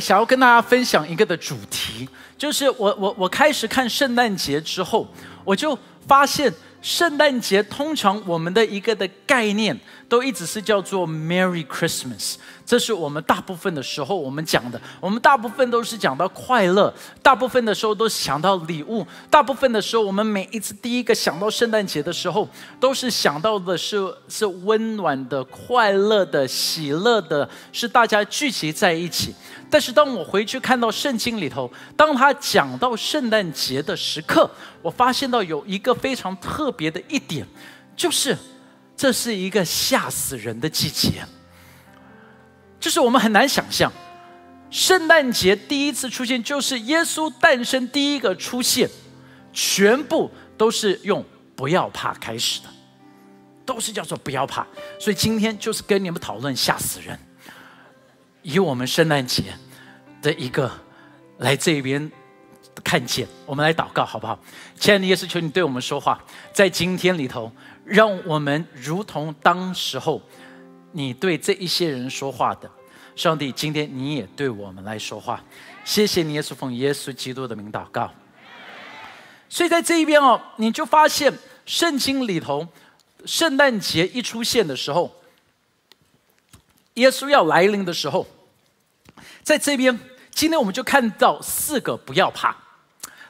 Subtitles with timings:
[0.00, 2.08] 想要跟大家分享一个的主题，
[2.38, 5.06] 就是我我我开始看圣诞节之后，
[5.44, 9.78] 我就发现圣诞节通常我们的一个的概念
[10.08, 12.36] 都一直是叫做 Merry Christmas，
[12.70, 22.48] 这是我们大部分的时候我们讲的，我们大部分都是讲到快乐，大部分的时候都想到礼物，大部分的时候我们每一次第一个想到圣诞节的时候，
[22.78, 29.34] 都是想到的是是温暖的、快乐的、喜乐的，是大家聚集在一起。
[29.68, 34.48] 但是当我回去看到圣经里头，当他讲到圣诞节的时刻，
[34.80, 37.44] 我发现到有一个非常特别的一点，
[37.96, 38.38] 就是
[38.96, 41.24] 这是一个吓死人的季节。
[42.80, 43.92] 就是我们很难想象，
[44.70, 48.88] 圣诞节第一次出现，就是耶稣诞生第一个出现，
[49.52, 52.68] 全部都是用“不要怕”开始的，
[53.66, 54.66] 都是叫做“不要怕”。
[54.98, 57.18] 所以今天就是跟你们讨论吓死人。
[58.42, 59.44] 以我们圣诞节
[60.22, 60.72] 的一个
[61.36, 62.10] 来这边
[62.82, 64.38] 看见，我们来祷告好不好？
[64.78, 66.18] 亲爱的耶稣，求你对我们说话，
[66.54, 67.52] 在今天里头，
[67.84, 70.22] 让我们如同当时候
[70.92, 72.70] 你对这一些人说话的，
[73.16, 75.42] 上帝，今天你也对我们来说话。
[75.84, 78.10] 谢谢你，耶稣，奉耶稣基督的名祷告。
[79.48, 81.32] 所以在这一边哦，你就发现
[81.66, 82.66] 圣经里头，
[83.24, 85.16] 圣诞节一出现的时候。
[86.94, 88.26] 耶稣要来临的时候，
[89.42, 89.96] 在这边，
[90.32, 92.54] 今天我们就看到四个不要怕，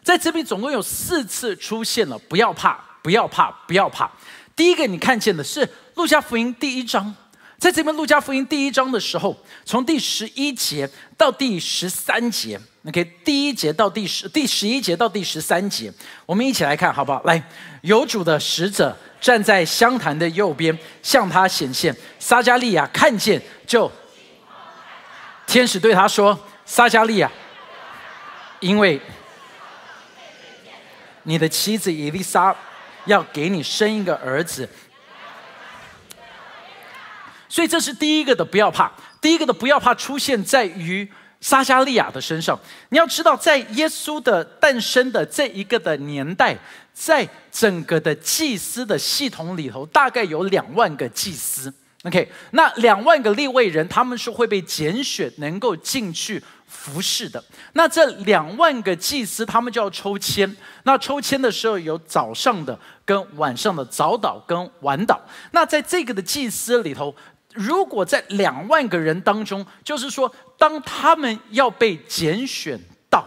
[0.02, 4.10] 在这边总共有四次出现了不要怕，不要怕，不要怕。
[4.56, 7.14] 第一个你看见的是路加福音第一章，
[7.60, 15.92] 在这边路加福音第一章的时候，从第十一节到第十三节，OK，第一节到第十，第十一节到第十三节，
[16.24, 17.22] 我们一起来看好不好？
[17.24, 17.40] 来，
[17.82, 21.94] 有主的使者站在香坛的右边，向他显现。
[22.18, 23.40] 撒加利亚看见。
[23.66, 23.92] 就
[25.46, 27.30] 天使对他说：“撒加利亚，
[28.60, 28.98] 因为
[31.24, 32.56] 你的妻子伊丽莎
[33.04, 34.66] 要给你生一个儿子，
[37.50, 38.90] 所以这是第一个的不要怕。
[39.20, 41.06] 第一个的不要怕出现在于
[41.42, 42.58] 撒加利亚的身上。
[42.88, 46.56] 你要知道，在耶稣的诞生的这一个的年代，
[46.94, 51.70] 在整个的祭司的系统里头，大概有两万个祭司。”
[52.04, 57.44] OK，那两万个立位人，他们是会被拣选，能够进去服侍的。
[57.74, 60.56] 那这两万个祭司，他们就要抽签。
[60.84, 65.18] 那抽签的时候，有早上的跟晚上的早祷跟晚祷。
[65.50, 67.14] 那在这个的祭司里头，
[67.54, 72.78] 如果在两万个人当中，就是说，当他们要被拣选
[73.08, 73.26] 到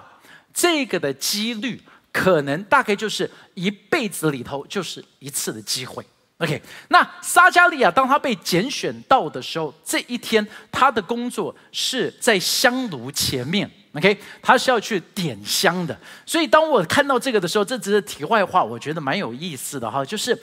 [0.53, 6.05] 这个的几率，可能大概就是一辈子里头就是一次的机会。
[6.39, 13.69] OK，那撒加利亚当他被拣选到的时候，这一天他的工作是在香炉前面。
[13.93, 15.97] OK，他是要去点香的。
[16.25, 20.03] 所以当我看到这个的时候，这只是题外话，我觉得蛮有意思的哈。
[20.03, 20.37] 就是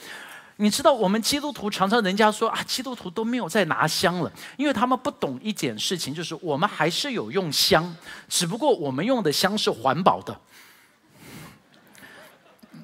[0.61, 7.95] 你知道，我们基督徒常常人家说啊，基督徒都没有再拿香了，因为他们不懂一件事情，就是我们还是有用香，
[8.29, 10.39] 只不过我们用的香是环保的。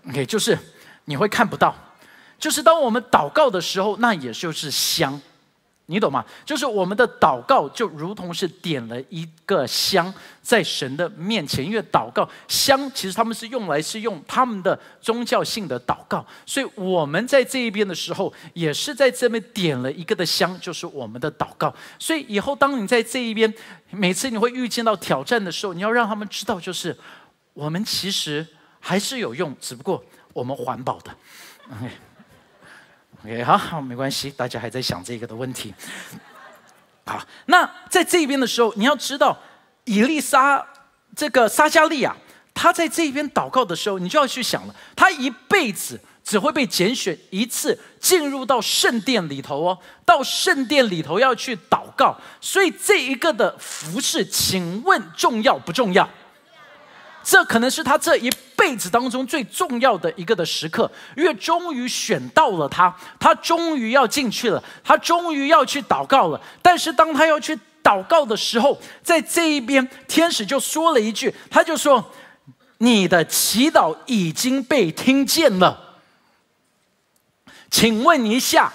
[0.10, 0.58] OK，就是
[1.06, 1.76] 你会看不到。
[2.40, 5.22] 就是当我们祷告的时候，那也就是香，
[5.90, 6.24] 你懂吗？
[6.46, 21.74] 就是我们的祷告就如同是点了一个香在神的面前，因为祷告香其实他们是用来是用他们的宗教性的祷告，所以我们在这一边的时候也是在这边点了一个的香，就是我们的祷告。
[21.98, 23.52] 所以以后当你在这一边，
[23.90, 26.96] 每次你会遇见到挑战的时候，你要让他们知道，就是
[27.54, 28.46] 我们其实
[28.82, 31.16] 还是有用，只不过我们环保的。
[33.28, 35.74] OK，好好，没关系，大家还在想这个的问题。
[37.06, 39.38] 好，那在这边的时候，你要知道，
[39.84, 40.66] 以丽莎
[41.14, 42.16] 这个撒加利亚，
[42.54, 56.10] 他在这一边祷告的时候，你就要去想了，他一辈子只会被拣选一次，进入到圣殿里头哦，到圣殿里头要去祷告，所以这一个的服饰，请问重要不重要？
[57.30, 66.40] 这可能是他这一辈子当中最重要的一个的时刻，因为终于选到了他，他终于要进去了，他终于要去祷告了。
[66.62, 67.54] 但是当他要去
[67.84, 72.14] 祷告的时候，在这一边，天使就说了一句，他就说
[72.80, 76.00] ：“你的祈祷已经被听见了。”
[77.70, 78.72] 请问一下，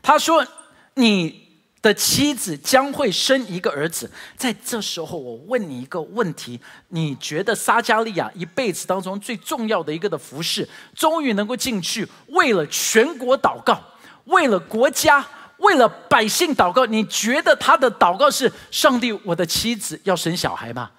[0.00, 0.46] 他说
[0.94, 1.43] ：“你。”
[1.84, 6.58] 的妻子将会生一个儿子，在这时候，我问你一个问题：
[6.88, 10.66] 你觉得撒加利亚一辈子当中最重要的一个的服饰，
[10.96, 13.78] 终于能够进去，为了全国祷告，
[14.24, 15.22] 为了国家，
[15.58, 20.90] 为了百姓祷告，你觉得他的祷告是上帝，我的妻子要生小孩吗？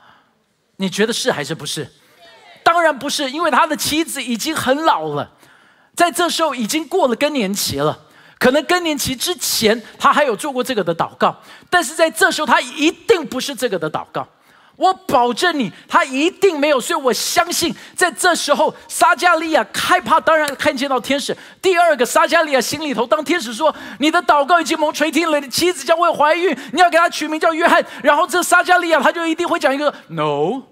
[0.75, 1.91] 你觉得是还是不是？
[2.63, 5.31] 当然不是，因为他的妻子已经很老了，
[5.95, 8.04] 在这时候已经过了更年期了。
[8.37, 11.35] 可能更年期之前他还有做过这个的祷告，
[11.69, 14.27] 但是在这时候他一定不是这个的祷告。
[14.77, 16.81] 我保证你，他一定没有。
[16.81, 21.33] 所以我相信，在这时候，撒加利亚害怕，当然看见到天使。
[21.61, 30.63] 第二个，撒加利亚心里头，当天使说：“你的祷告已经蒙垂听了，你妻子将会怀孕，你要给他取名叫约翰。”然后这撒加利亚他就一定会讲一个 “no”，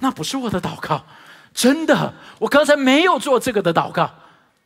[0.00, 1.02] 那不是我的祷告，
[1.54, 4.10] 真的，我刚才没有做这个的祷告。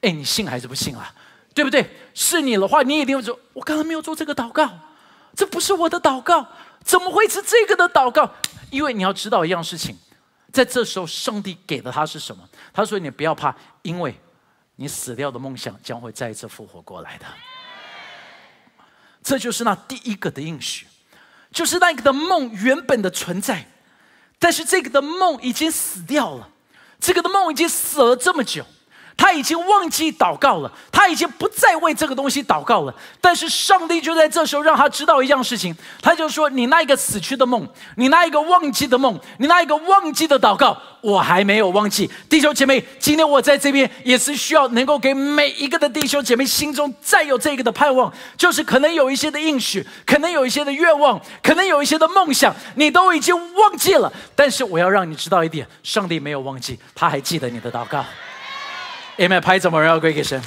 [0.00, 1.14] 哎，你信还是不信啊？
[1.52, 1.84] 对不对？
[2.14, 4.70] 是你的话，你一定会说：“我刚才没有做这个祷告，
[5.34, 6.46] 这不是我的祷告。”
[6.82, 8.32] 怎么会是这个的祷告？
[8.70, 9.98] 因为你要知道一样事情，
[10.52, 12.48] 在这时候，上帝给的他是什么？
[12.72, 14.18] 他说：“你不要怕，因为
[14.76, 17.26] 你死掉的梦想将会再一次复活过来的。”
[19.22, 20.86] 这就是那第一个的应许，
[21.52, 23.68] 就是那个的梦原本的存在，
[24.38, 26.48] 但是这个的梦已经死掉了，
[26.98, 28.64] 这个的梦已经死了这么久。
[29.20, 32.94] 他已经忘记祷告了，他已经不再为这个东西祷告了。
[33.20, 54.10] 但是上帝就在这时候让他知道一样事情，他就说：“你那一个死去的梦，你那一个忘记的梦，你那一个忘记的祷告，我还没有忘记。”弟兄姐妹，今天我在这边也是需要能够给每一个的弟兄姐妹心中再有这个的盼望，就是可能有一些的应许，可能有一些的愿望，可能有一些的梦想，你都已经忘记了。
[54.34, 58.02] 但是我要让你知道一点，上帝没有忘记，他还记得你的祷告。
[59.18, 60.42] Amen，拍怎么荣耀归给神。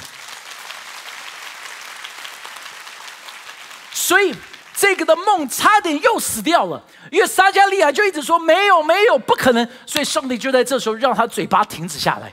[3.92, 4.34] 所以
[4.74, 12.32] 这个的梦差点又死掉了，因为撒加利亚就一直说没有没有不可能，所以上帝就在这时候让他嘴巴停止下来，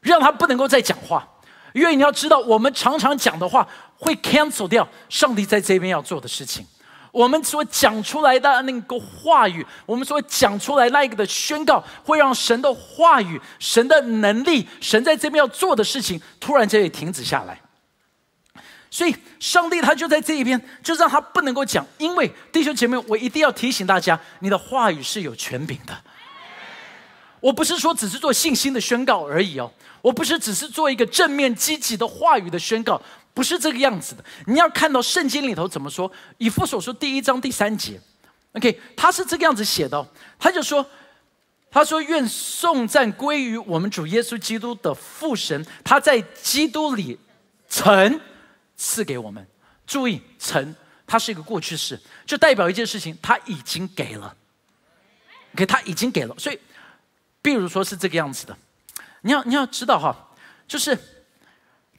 [0.00, 1.26] 让他不能够再讲话。
[1.72, 6.66] 因为你要知道，我们常常讲的话会 cancel 掉上帝在这边要做的事情。
[7.14, 17.60] 我们所讲出来的那个话语，我们所讲出来那一个的宣告，会让神的话语、神的能力、神在这边要做的事情，突然间也停止下来。
[18.90, 21.86] 所以，上帝他就在这一边，就让他不能够讲。
[21.98, 25.96] 因为弟兄姐妹，我一定要提醒大家，你的话语是有权柄的。
[27.38, 29.70] 我不是说只是做信心的宣告而已哦，
[30.04, 33.00] 我不是只是做一个正面积极的话语的宣告。
[33.32, 36.12] 不是这个样子的，你要看到圣经里头怎么说。
[36.36, 37.98] 以父所说第一章第三节
[38.52, 40.06] ，OK，他是这个样子写的，
[40.38, 40.86] 他就说，
[41.70, 47.18] 他说愿颂赞归于我们主耶稣基督的父神，他在基督里
[47.66, 48.20] 曾
[48.76, 49.44] 赐给我们。
[49.84, 50.74] 注意，曾，
[51.04, 54.34] 它是一个过去式，就代表一件事情，他已经给了
[55.54, 56.34] ，OK，他已经给了。
[56.38, 56.58] 所以，
[57.42, 58.56] 比如说是这个样子的，
[59.24, 60.14] 你要你要知道哈，
[60.68, 60.96] 就是。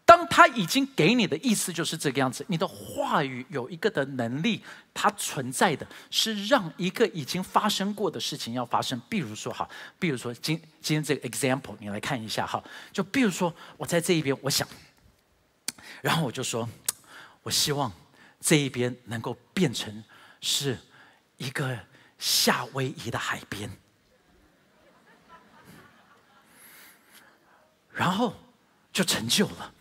[0.08, 4.62] 当他已经给你的意思就是这个样子，你的话语有一个的能力，
[4.94, 9.02] 它存在的是让一个已经发生过的事情要发生。
[9.10, 9.68] 比如说哈，
[9.98, 12.64] 比如说今今天这个 example，你来看一下哈，
[12.94, 14.68] 就比如说我在这一边，我想，
[16.04, 16.70] 然后我就说，
[17.42, 17.92] 我希望
[18.40, 20.04] 这一边能够变成
[20.40, 20.78] 是
[21.38, 21.76] 一个
[22.20, 23.68] 夏威夷的海边，
[27.96, 28.34] 然后
[28.92, 29.74] 就成就了。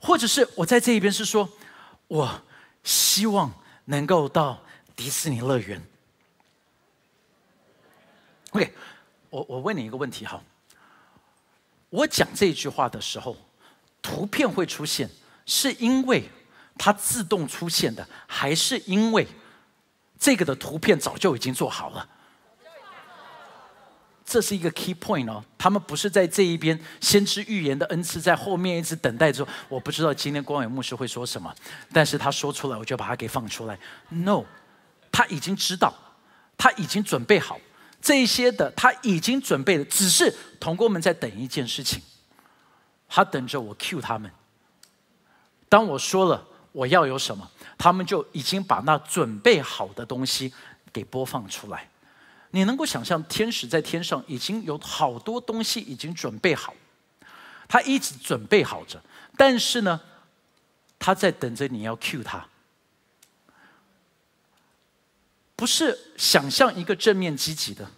[0.00, 1.48] 或者是我在这一边是说，
[2.08, 2.42] 我
[2.82, 3.52] 希望
[3.86, 4.60] 能够到
[4.94, 5.80] 迪士尼乐园。
[8.50, 8.72] OK，
[9.30, 10.42] 我我问你一个问题哈，
[11.90, 13.36] 我讲这句话的时候，
[14.02, 15.08] 图片会出现，
[15.46, 16.28] 是因为
[16.76, 19.26] 它自动出现的，还是因为
[20.18, 22.08] 这个的图片早就已经做好了？
[24.26, 29.46] 这是一个 key point 哦，他们不是在这一边先知预言的恩赐在后面一直等待着。
[29.68, 31.54] 我不知道今天光远牧师会说什么，
[31.92, 33.78] 但是他说出来，我就把它给放出来。
[34.08, 34.42] No，
[35.12, 35.94] 他已经知道，
[36.58, 37.60] 他已经准备好
[38.02, 42.02] 这些的，他已经准备了，只是同工们在等一件事情，
[43.08, 44.28] 他等着我 cue 他们。
[45.68, 50.52] 当我说了我要有什么，他们就已经把那准备好的东西
[50.92, 51.88] 给播放出来。
[52.56, 56.72] 你能够想象，天使在天上已经有好多东西已经准备好，
[57.68, 58.98] 他一直准备好着，
[59.36, 60.00] 但是呢，
[60.98, 62.48] 他在等着你要 cue 他，
[65.54, 67.90] 不是想象一个正面积极的，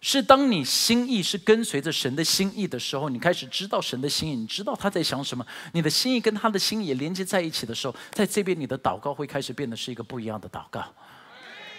[0.00, 10.82] 是当你心意是跟随着神的心意的时候，你开始知道神的心意，你知道他在想什么，你的心意跟他的心意连接在一起的时候，在这边你的祷告会开始变得是一个不一样的祷告。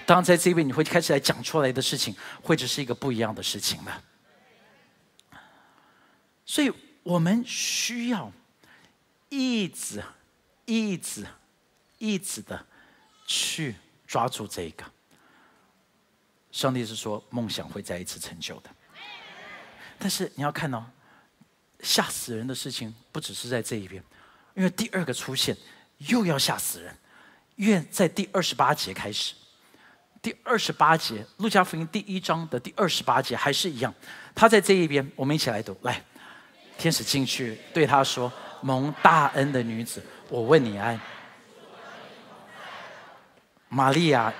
[0.06, 4.04] 当在这边，你会开始来讲出来的事情，会只是一个不一样的事情了。
[6.46, 6.72] 所以
[7.04, 8.32] 我们需要
[9.30, 10.04] 一直
[10.66, 11.26] 一直
[11.98, 12.66] 一直的
[13.26, 14.84] 去抓住这个。
[16.52, 18.70] 上帝是说梦想会再一次成就的，
[19.98, 20.86] 但是你要看到
[21.80, 24.04] 吓死人的事情不只是在这一边，
[24.54, 25.58] 因为第二个出现
[25.98, 26.96] 又要吓死人，
[27.56, 29.34] 愿在第二十八节开始。
[30.24, 33.94] 第二十八节，路加福音第一章的第二十八节还是一样，
[34.34, 35.78] 他在这一边，我们一起来读。
[35.82, 36.02] 来，
[36.78, 38.32] 天使进去对他说
[38.64, 40.98] ：“蒙大恩的女子，我问你安。”
[43.68, 44.34] 玛利亚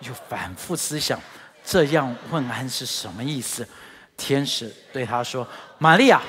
[0.00, 1.20] 又反复思想，
[1.62, 3.68] 这样问安是什么意思？
[4.16, 6.22] 天使对他说：“玛利亚。”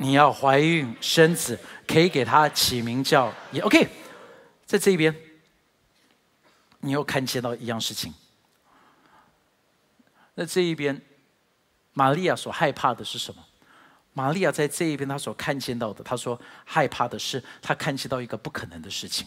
[0.00, 1.58] 你要怀孕生子，
[1.88, 3.88] 可以给他起名叫也 OK。
[4.66, 5.12] 在这一边，
[6.80, 8.14] 你又看见到一样事情。
[10.34, 11.00] 那这一边，
[11.94, 13.44] 玛利亚所害怕的是什么？
[14.12, 19.26] 玛利亚在这一边，她所看见到的，她说害怕的是，她看见到一个不可能的事情。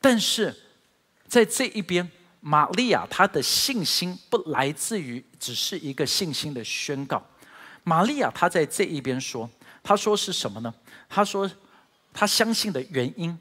[0.00, 0.54] 但是
[1.28, 2.10] 在这一边，
[2.40, 7.24] 玛利亚她的信心不来自于只是一个信心的宣告。
[7.84, 9.50] 玛利亚，她在这一边说
[9.86, 10.74] ：“他说是什么呢？
[11.08, 11.48] 他说，
[12.12, 13.38] 他相信的原因，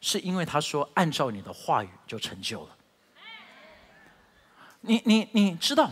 [0.00, 2.76] 是因为他说按照你的话语就成就了。
[4.82, 5.90] 你你你知道，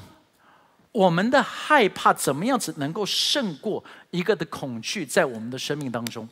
[0.92, 6.28] 我们的害怕怎么样子能够胜过一个的恐惧，在我们的生命当中，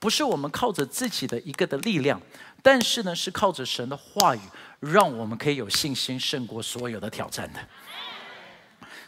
[0.00, 2.20] 不是我们靠着自己的一个的力量，
[2.60, 4.40] 但是呢，是靠着神的话语，
[4.80, 7.60] 让我们可以有信心胜过所有的挑战的。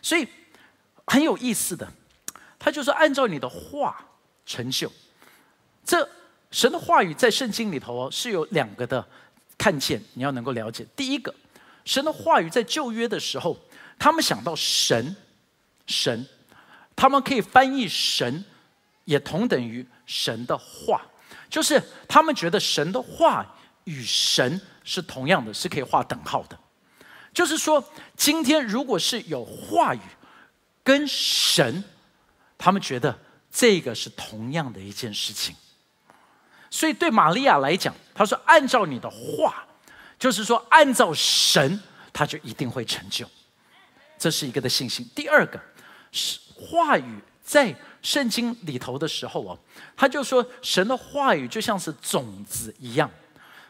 [0.00, 0.28] 所以。”
[1.04, 1.92] 很有意思的，
[2.64, 4.06] 他就是按照你的话
[4.46, 4.88] 成就。
[5.84, 6.08] 这
[6.52, 9.04] 神的话语在圣经里头是有两个的
[9.58, 10.86] 看见，你要能够了解。
[10.94, 11.34] 第一个，
[11.84, 13.58] 神的话语在旧约的时候，
[13.98, 15.16] 他们想到神，
[15.88, 16.24] 神，
[16.94, 18.44] 他们可以翻译神，
[19.06, 21.02] 也同等于神的话，
[21.50, 23.44] 就是他们觉得神的话
[23.82, 26.56] 与神是同样的，是可以画等号的。
[27.34, 27.82] 就是说，
[28.16, 30.00] 今天如果是有话语。
[30.84, 31.84] 跟神，
[32.64, 33.18] 他们觉得
[33.50, 35.52] 这个是同样的一件事情，
[36.70, 39.66] 所以对玛利亚来讲，他说：“按照你的话，
[40.16, 41.80] 就是说按照神，
[42.12, 43.28] 他就一定会成就。”
[44.16, 45.04] 这是一个的信心。
[45.12, 45.60] 第二个
[46.12, 49.58] 是话语在圣经里头的时候哦，
[49.96, 53.10] 他就说神的话语就像是种子一样，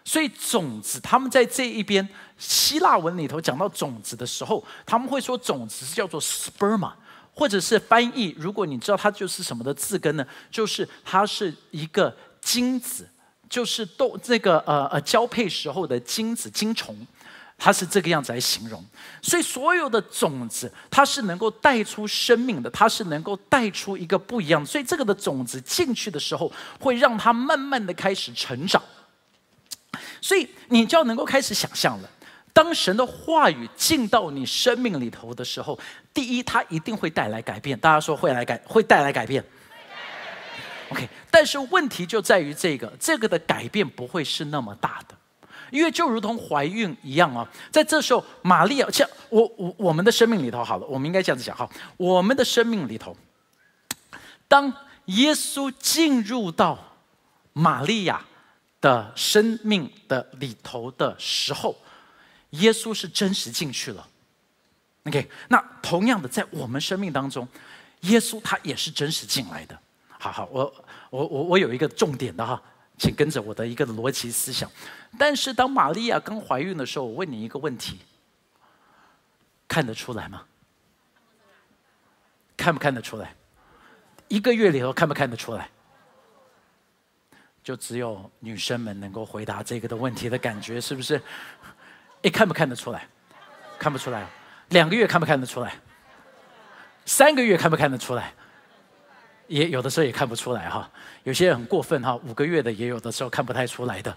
[0.04, 2.06] 所以种子他们在这一边
[2.37, 6.92] 希腊文里头讲到种子的时候，他们会说种子是叫做 sperma。
[7.35, 10.27] 或者是翻译，如果你知道它就是什么的字根呢？
[10.51, 13.09] 就是它是一个精子，
[13.49, 16.95] 就是斗这个呃呃交配时候的精子精虫，
[17.57, 18.85] 它是这个样子来形容。
[19.23, 24.65] 所以所有的种子，它是能够带出生命的，它是能够带出一个不一样。
[24.67, 28.83] 所以这个的种子进去的时候，会让它慢慢的开始成长。
[30.21, 32.11] 所以你就要能够开始想象了。
[32.54, 35.78] 当神的话语进到你生命里头的时候，
[36.12, 37.78] 第一，它一定会带来改变。
[37.78, 39.42] 大家说会来改，会带来改变。
[40.90, 45.14] OK，但是问题就在于这个，这个的改变不会是那么大的，
[45.71, 51.66] 因为就如同怀孕一样啊，在这时候，玛利亚，像我我我们的生命里头，好了，我们应该这样子讲哈，
[51.97, 53.16] 我们的生命里头，
[54.47, 54.71] 当
[55.06, 56.78] 耶稣进入到
[57.54, 58.26] 玛利亚
[58.82, 61.75] 的生命的里头的时候。
[62.52, 64.09] 耶稣是真实进去了
[65.04, 65.28] ，OK。
[65.49, 67.47] 那同样的，在我们生命当中，
[68.02, 69.78] 耶稣他也是真实进来的。
[70.09, 72.62] 好好，我我我我有一个重点的哈，
[72.99, 74.71] 请跟着我的一个逻辑思想。
[75.18, 77.99] 但是当玛利亚刚怀孕的时候，我问你一个问题：
[79.66, 80.44] 看得出来吗？
[82.56, 83.35] 看不看得出来？
[84.28, 85.68] 一个月里头看不看得出来？
[87.64, 91.21] 就只有女生们能够回答这个的问题的感觉，是不是？
[92.23, 93.07] 哎，看不看得出来？
[93.79, 94.26] 看不出来。
[94.69, 95.75] 两个月看不看得出来？
[97.05, 98.33] 三个月看不看得出来？
[99.49, 100.88] 也有的时候也看不出来哈。
[101.25, 104.17] 有些人很过分哈，五个月的也有的时候看不太出来的，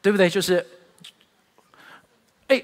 [0.00, 0.30] 对不对？
[0.30, 0.64] 就是，
[2.48, 2.62] 哎，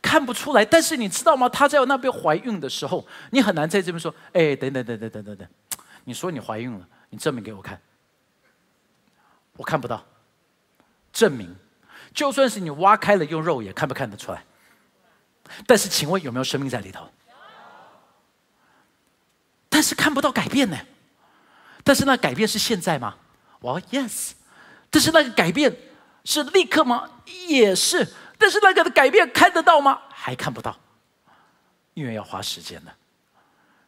[0.00, 0.64] 看不出来。
[0.64, 1.48] 但是你知道吗？
[1.48, 5.48] 她在那边怀孕的时候，你很难在这边说，哎，等等等等等等等，
[6.04, 7.78] 你说你怀孕了，你证明给我看。
[9.56, 10.02] 我看不到，
[11.12, 11.54] 证明。
[12.12, 14.44] 就算是你挖开了用肉眼看不看得出来？
[15.66, 17.08] 但是请问有没有生命在里头？
[19.68, 20.76] 但是看不到改变呢？
[21.82, 23.16] 但是那改变是现在吗？
[23.60, 24.32] 我 yes。
[24.90, 25.74] 但是那个改变
[26.24, 27.08] 是立刻吗？
[27.48, 28.06] 也是。
[28.36, 30.00] 但是那个的改变看得到吗？
[30.10, 30.78] 还看不到，
[31.94, 32.92] 因为要花时间的。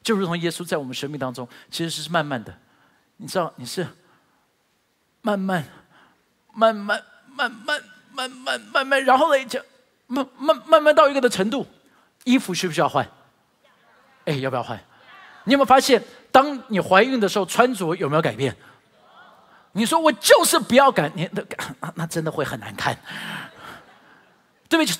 [0.02, 2.56] 就如同耶稣在我们生命当中，其实是慢慢的，
[3.18, 3.86] 你知道，你是
[5.20, 5.64] 慢慢、
[6.52, 7.80] 慢慢、慢慢、
[8.30, 9.60] 慢慢、慢慢，然后呢，就
[10.06, 11.66] 慢慢、慢慢到一个的程度，
[12.24, 13.08] 衣服需不需要换？
[14.24, 14.78] 哎，要不要换？
[15.44, 18.54] 你有没有发现，当你怀孕的时候，穿着有没有改变？
[19.72, 22.96] 你说我就是不要改，你那那真的会很难看，
[24.68, 24.94] 对不对？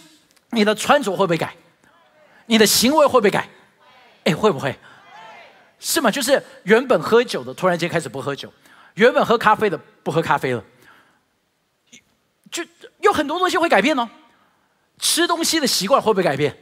[0.50, 1.54] 你的穿着会不会改？
[2.46, 3.48] 你的行为会不会改？
[4.24, 4.76] 哎，会不会？
[5.78, 6.10] 是吗？
[6.10, 8.48] 就是原本喝酒的，突然间开始不喝酒；
[8.94, 10.64] 原本喝咖啡的，不喝咖啡了。
[13.02, 14.08] 有很多东西会改变哦。
[14.98, 16.56] 吃东西的习惯会不会改变？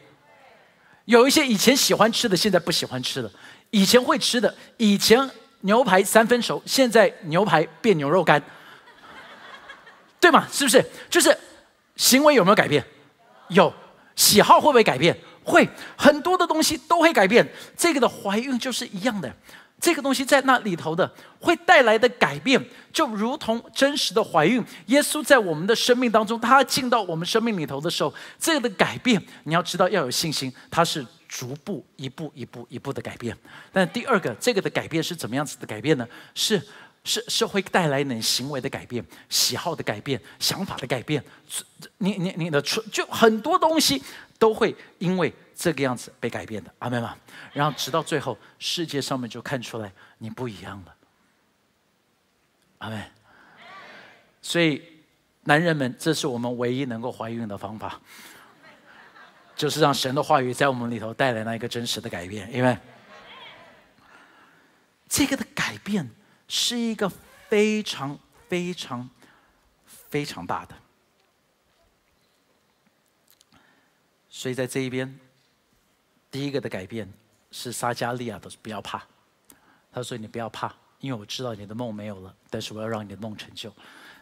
[1.04, 3.30] 有一些以前喜欢吃的，现在不喜欢吃的；
[3.70, 5.30] 以前会吃的，以前
[5.60, 8.42] 牛排三分熟，现在牛排变牛肉干，
[10.20, 10.46] 对吗？
[10.50, 10.84] 是不是？
[11.08, 11.36] 就是
[11.96, 12.84] 行为有没有改变？
[13.48, 13.72] 有。
[14.16, 15.18] 喜好会不会改变？
[15.44, 15.66] 会，
[15.96, 17.48] 很多的东西都会改变。
[17.74, 19.34] 这个的怀孕就是一样的，
[19.80, 21.10] 这个东西在那里头的
[21.40, 24.62] 会带来的改变，就如同真实的怀孕。
[24.86, 33.36] 耶稣在我们的生命当中，他进到我们生命里头的时候，这个的改变，你要知道要有信心，它是逐步一步一步一步的改变。
[33.72, 36.06] 但第二个，这个的改变是怎么样子的改变呢？
[36.34, 36.60] 是。
[37.02, 41.24] 是是会带来你行为的改变、喜好的改变、想法的改变，
[41.96, 44.02] 你你你的出就很多东西
[44.38, 47.14] 都会因为这个样子被改变的，阿妹吗？
[47.52, 50.96] 然后直到最后，世界上面就看出来你不一样了，
[52.78, 53.10] 阿妹。
[54.40, 54.82] 所以
[55.42, 58.00] 男人们，这是我们唯一能够怀孕的方法，
[59.54, 62.78] 就是让神的话语在我们里头带来那一个真实的改变，因为
[65.08, 66.10] 这个的改变。
[66.52, 67.08] 是一个
[67.48, 69.08] 非常非常
[69.86, 70.74] 非常大的，
[74.28, 75.16] 所以在这一边，
[76.30, 77.12] 第一个的改变
[77.50, 79.02] 是撒加利亚的不要怕，
[79.92, 83.74] 他说你不要怕，因为我知道你的梦没有了，但是我要让你的梦成就。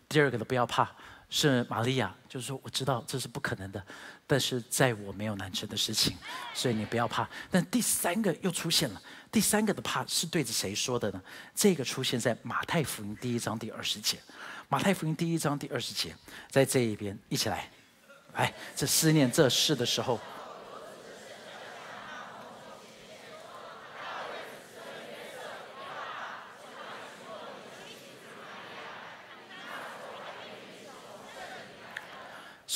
[0.08, 0.90] 第二个的不要怕
[1.28, 3.84] 是玛利亚，就是说我知道这是不可能的，
[4.26, 6.16] 但是在我没有难成的事情，
[6.54, 7.28] 所以你不要怕。
[7.50, 9.02] 但第三个又出现了。
[9.30, 11.22] 第三个的怕是对着谁说的呢？
[11.54, 14.18] 这个出现在马太福音第一章第二十节。
[14.70, 16.16] 马太福音第一章第二十节，
[16.50, 17.70] 在这一边一起来，
[18.32, 20.18] 来，这思念这事的时候。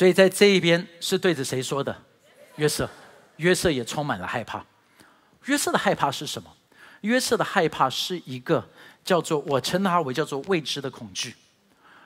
[0.02, 1.96] 所以在这一边是对着谁说的？
[2.56, 2.90] 约瑟，
[3.36, 4.66] 约瑟也充满了害怕。
[5.44, 6.52] 约瑟的害怕是什么？
[7.02, 8.68] 约瑟的害怕是一个
[9.04, 11.36] 叫做我称它为叫做未知的恐惧。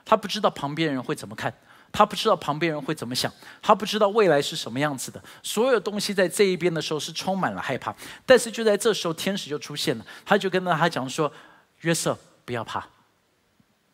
[0.05, 1.51] 他不知道旁边人会怎么看，
[1.91, 3.33] 他不知道旁边人会怎么想，
[3.63, 5.19] 他不知道未来是什么样子的。
[5.41, 7.91] 所有东西在这一边的时候是充满了害怕。
[8.27, 11.33] 但是就在这时候，天使就出现了，他就跟他讲说
[11.81, 12.87] ：“约瑟，不要怕，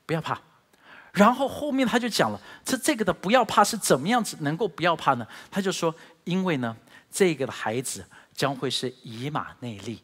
[0.06, 0.38] 不要怕。”
[1.14, 5.26] 然后后面他就讲了，这这个的不要怕是怎么样子能够不要怕呢？
[5.50, 5.96] 他就说
[6.26, 6.76] ：“因为呢，
[7.10, 10.02] 这个的孩子。”将会是以马内利，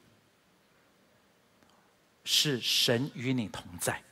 [2.23, 4.03] 是神与你同在。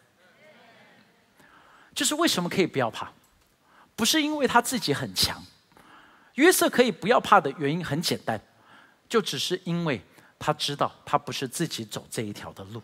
[1.94, 3.12] 就是为什么可以不要怕？
[3.96, 5.40] 不是因为他自己很强，
[6.34, 8.42] 约瑟可以不要怕的原因很简单，
[9.08, 10.02] 就只是因为
[10.40, 12.82] 他知道他不是自己走这一条的路，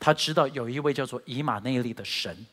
[0.00, 2.44] 他知道有一位叫做以马内利的神，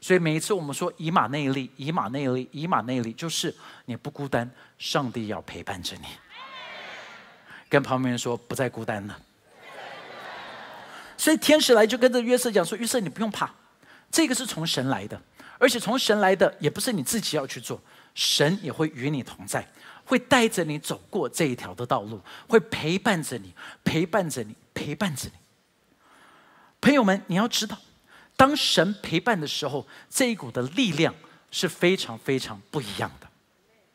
[0.00, 3.54] 所以每一次我们说以马内利、以马内利、以马内利，就是
[3.86, 6.06] 你不孤单，上帝要陪伴着你。
[7.68, 9.18] 跟旁边人说不再孤单了，
[11.16, 13.50] 所以天使来就跟着约瑟讲说：“约瑟，你不用怕，
[14.08, 15.20] 这个是从神来的，
[15.58, 17.82] 而且从神来的也不是你自己要去做，
[18.14, 19.66] 神也会与你同在，
[20.04, 25.32] 会带着你走过这一条的道路，会陪伴着你，陪伴着你，陪伴着你。
[26.80, 27.76] 朋友们，你要知道，
[28.36, 31.14] 当神陪伴的时候，这一股的力量
[31.50, 33.26] 是非常非常不一样的。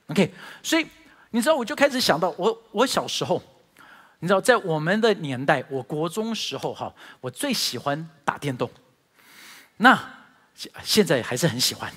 [0.07, 0.85] OK，所以
[1.29, 3.41] 你知道，我就开始想到我我小时候。”
[4.23, 8.69] 你知道，在我们的年代，我国中时候哈，我最喜欢打电动。
[9.77, 9.99] 那
[10.83, 11.91] 现在还是很喜欢，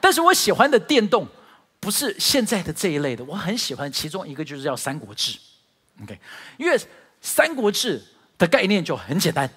[0.00, 1.28] 但是我喜欢的电动
[1.78, 5.30] 不是现在的这一类的，我很喜欢其中一个就是叫《三国志》
[6.02, 6.18] ，OK，
[6.56, 6.76] 因为
[7.20, 8.00] 《三国志》
[8.36, 9.48] 的概念就很简单，《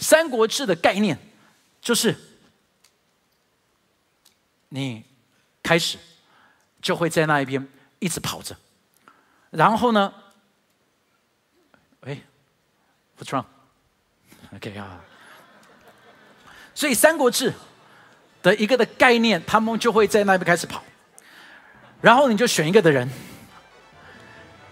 [0.00, 1.16] 三国志》的概念
[1.80, 2.16] 就是
[4.70, 5.04] 你
[5.62, 5.98] 开始
[6.82, 8.56] 就会在那一边一直跑着，
[9.50, 10.12] 然后呢？
[12.00, 12.18] 哎
[13.18, 15.04] ，What's wrong？OK 啊，
[16.74, 17.50] 所以《三国志》
[18.42, 20.82] 的一个的概念，他们就会在那边开始跑，
[22.00, 23.06] 然后你就选一个的人，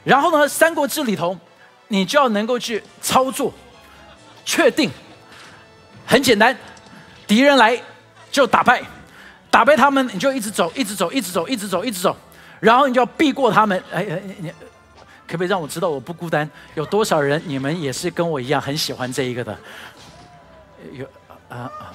[0.04, 1.38] 然后呢，《三国志》里头
[1.88, 3.52] 你就要能够去操作，
[4.46, 4.90] 确定，
[6.08, 6.56] 很简单，
[7.26, 7.78] 敌人来
[8.30, 8.82] 就打败，
[9.50, 12.16] 打败他们你就一直走，一直走，一直走，一直走，一直走，
[12.60, 13.78] 然后你就要避过他们。
[13.92, 14.48] 哎哎，你
[15.26, 16.48] 可不可以让我知道我不孤单？
[16.74, 19.58] 有多少人你们也是跟我一样很喜欢这一个的？
[20.92, 21.04] 有
[21.50, 21.92] 啊啊，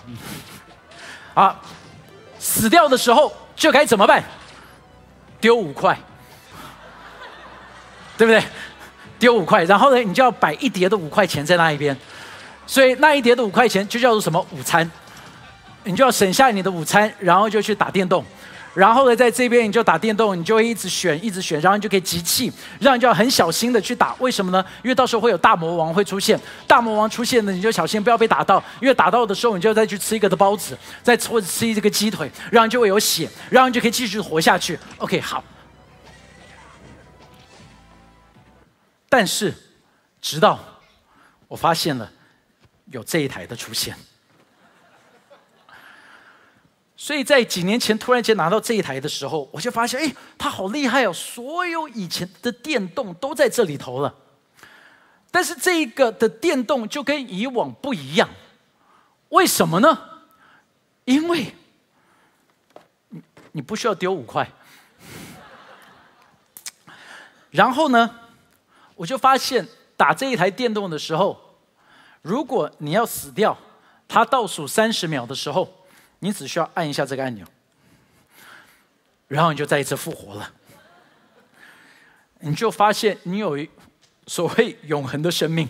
[1.34, 1.60] 啊，
[2.38, 4.24] 死掉的时候就该怎么办？
[5.42, 5.98] 丢五块，
[8.16, 8.44] 对不对？
[9.18, 11.98] 丢五块，然后呢，你就要摆一叠的五块钱在那一边，
[12.66, 14.90] 所以那一叠的五块钱就叫做什么午餐？
[15.84, 18.24] 你就要省下你的午餐，然后就去打电动，
[18.74, 22.50] 然后呢，在这边你就打电动，你就会一直选，一直选，然后你就可以集气，
[22.80, 24.16] 让你就要很小心的去打。
[24.20, 24.64] 为什么呢？
[24.82, 34.80] 因为到时候会有大魔王会出现，大魔王出现呢，你就小心不要被打到，因为打到的时候，你就要再去吃一个的包子，再或者吃一个鸡腿，然后就会有血，然后你就可以继续活下去。
[35.00, 35.44] OK，好。
[39.10, 39.54] 但是，
[40.22, 40.58] 直到
[41.50, 42.10] 我发现了
[42.94, 43.96] 有这一台的出现，
[46.96, 51.12] 所以在几年前突然间拿到这一台的时候，我就发现，哎，它好厉害哦！
[51.12, 54.14] 所有以前的电动都在这里头了，
[55.32, 58.30] 但是这个的电动就跟以往不一样，
[59.30, 60.22] 为什么呢？
[61.06, 61.56] 因为
[63.10, 64.48] 你你不需要丢五块，
[67.50, 68.20] 然后呢？
[68.96, 71.53] 我就发现打这一台电动的时候，
[72.24, 73.56] 如果你要死掉，
[74.08, 75.86] 它倒数三十秒的时候，
[76.20, 77.46] 你只需要按一下这个按钮，
[79.28, 80.52] 然后你就再一次复活了。
[82.40, 83.58] 你就发现你有
[84.26, 85.70] 所谓永恒的生命。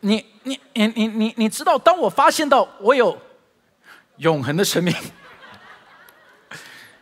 [0.00, 3.20] 你你你你你你知道，当我发现到我有
[4.16, 4.94] 永恒的生命。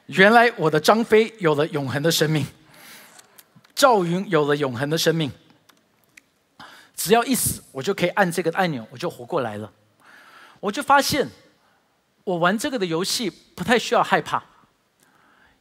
[0.06, 2.44] 原来我的张飞有了永恒的生命，
[3.76, 5.30] 赵云有了永恒的生命。
[7.04, 9.70] 只要一死，我就可以按这个按钮，我就活过来了。
[10.58, 11.28] 我就发现，
[12.24, 14.42] 我玩这个的游戏不太需要害怕。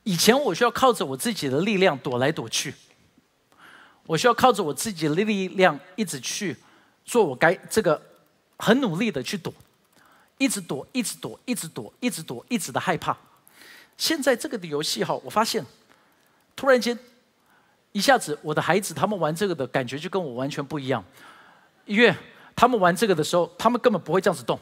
[0.03, 2.73] 以前我需要靠着我自己的力量躲来躲去，
[4.05, 6.55] 我需要靠着我自己的力量一直去
[7.03, 8.01] 做我该这个
[8.57, 9.53] 很努力的去躲，
[10.37, 13.17] 一直躲，一直躲，一直躲，一直躲，一直的害怕。
[13.97, 15.65] 现在这个的游戏哈，我发现，
[16.55, 16.97] 突然间，
[17.91, 21.03] 一下子我的孩子他们玩这个的感觉就跟我完全不一样，
[21.85, 22.15] 因为
[22.55, 24.59] 他们玩这个的时候，他们根本不会这样子动，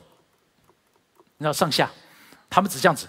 [1.38, 1.90] 你知道上下，
[2.50, 3.08] 他们只这样子，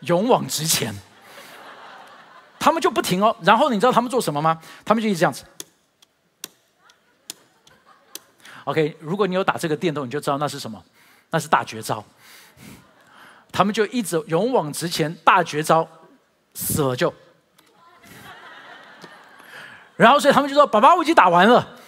[0.00, 0.94] 勇往直前，
[2.58, 3.36] 他们就不停哦。
[3.42, 4.60] 然后你知道他们做什么吗？
[4.84, 5.44] 他们就一直这样子。
[8.64, 10.84] OK，如果你有打这个电动，你就知道那是什么，
[11.30, 12.04] 那是大绝招。
[13.50, 15.88] 他们就一直勇往直前，大绝招，
[16.54, 17.12] 死了就。
[19.96, 21.78] 然后，所以他们就说：“爸爸，我已经打完了，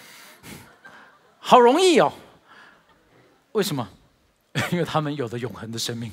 [1.39, 2.11] 好容易哦。”
[3.53, 3.87] 为什么？
[4.71, 6.11] 因为他们有着永恒的生命。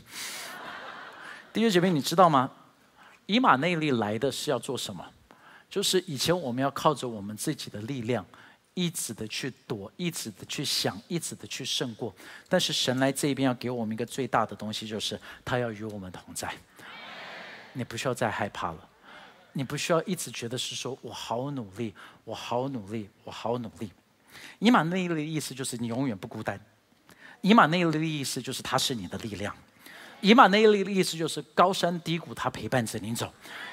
[1.52, 2.50] 弟兄姐妹，你知道吗？
[3.26, 5.04] 以马内利来的是要做什么？
[5.70, 8.24] 就是以前我们要靠着我们自己的力量。
[8.74, 12.10] 一直的去躲，一直的去想，一直的去胜过。
[12.48, 16.50] 但是神来这边要给我们一个最大的东西，就是他要与我们同在。
[17.74, 18.88] 你不需要再害怕了，
[19.52, 23.92] 你不需要一直觉得是说我好努力，我好努力，我好努力。
[24.58, 26.58] 以马内利的意思就是你永远不孤单。
[27.40, 29.54] 以马内利的意思就是他是你的力量。
[30.20, 33.32] 以马内利的意思就是高山低谷他陪伴着你走。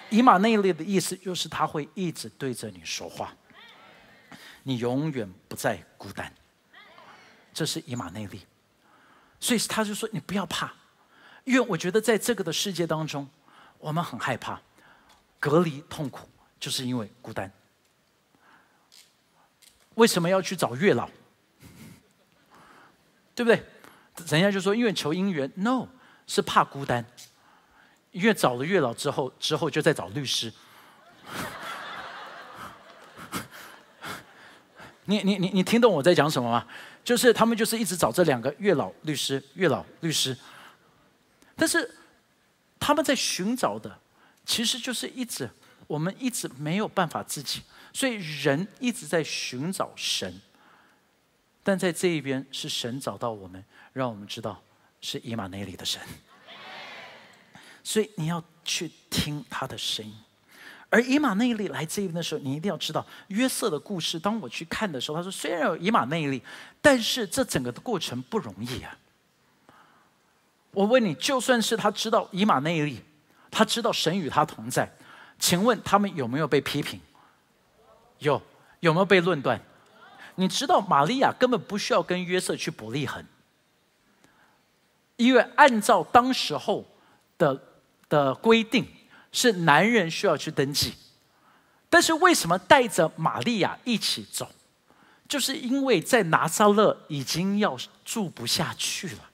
[0.09, 3.33] 以马内利的意思就是他会一直对着你说话。
[4.63, 6.31] 你永远不再孤单，
[7.53, 8.41] 这是以马内利，
[9.39, 10.73] 所以他就说你不要怕，
[11.45, 13.27] 因为我觉得在这个的世界当中，
[13.77, 14.59] 我们很害怕
[15.39, 16.27] 隔离痛苦，
[16.59, 17.51] 就是因为孤单。
[19.95, 21.09] 为什么要去找月老？
[23.35, 23.63] 对不对？
[24.27, 25.87] 人家就说因为求姻缘，no，
[26.27, 27.05] 是怕孤单，
[28.11, 30.51] 因为找了月老之后，之后就在找律师。
[35.05, 36.67] 你你你你听懂我在讲什么吗？
[37.03, 40.37] 就是他们就是一直找这两个月老律师，月老律师。
[41.55, 41.95] 但是
[42.79, 43.99] 他们在寻找的，
[44.49, 45.47] 其实就是一直
[45.85, 47.61] 我们一直没有办法自己，
[47.93, 50.41] 所以人一直在寻找神。
[51.63, 54.59] 但在这一边是神找到我们，让我们知道
[55.01, 56.01] 是以马内利的神。
[57.83, 60.15] 所以你要去听他的声音。
[60.89, 64.17] 而以马内利来这边的时候，你一定要知道约瑟的故事。
[64.17, 66.41] 当我去看的时候，他说：“虽然有以马内利，
[66.81, 68.97] 但是这整个的过程不容易啊。”
[70.73, 73.03] 我问你，就算是他知道以马内利，
[73.51, 74.91] 他知道神与他同在。
[75.37, 76.99] 请问他们有没有被批评？
[78.17, 78.41] 有，
[78.81, 79.59] 有没有被论断？
[80.35, 83.25] 你知道玛利亚根本不需要跟约瑟去伯利恒，
[85.17, 86.85] 因为按照当时候
[87.37, 87.61] 的
[88.07, 88.87] 的规定，
[89.31, 90.93] 是男人需要去登记。
[91.89, 94.49] 但是为什么带着玛利亚一起走？
[95.27, 99.29] 就是因为在拿撒勒已经要住不下去了，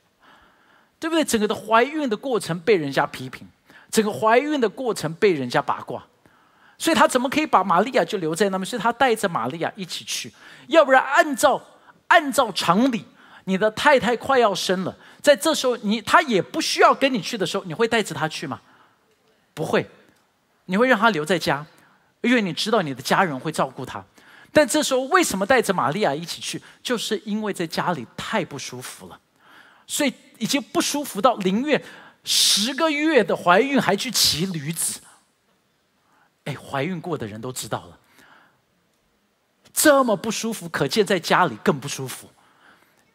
[1.00, 1.24] 对不对？
[1.24, 3.48] 整个的怀孕的过程被人家批评，
[3.96, 6.04] 整个怀孕的过程被人家八卦，
[6.78, 8.66] 所以他怎么可以把玛利亚就留在那边？
[8.66, 10.30] 所以他带着玛利亚一起去。
[10.68, 11.62] 要不然，按照
[12.08, 13.06] 按照常理，
[13.46, 18.60] 你的太太快要生了，在这时候，你他也不需要跟你去的时候，你会带着他去吗？
[19.54, 19.90] 不会，
[20.66, 21.66] 你会让他留在家，
[22.20, 24.04] 因为你知道你的家人会照顾他。
[24.52, 26.62] 但这时候，为什么带着玛利亚一起去？
[26.84, 29.18] 就是因为在家里太不舒服了，
[29.88, 31.82] 所以已经不舒服到宁愿
[32.26, 35.00] 十个月的怀孕还去骑驴子。
[36.44, 38.00] 哎，怀孕过的人都知道了。
[39.74, 42.30] 这么不舒服，可见在家里更不舒服，